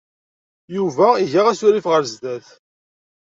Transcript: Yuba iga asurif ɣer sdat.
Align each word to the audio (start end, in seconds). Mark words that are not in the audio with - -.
Yuba 0.75 1.07
iga 1.23 1.41
asurif 1.51 1.85
ɣer 1.91 2.03
sdat. 2.11 2.47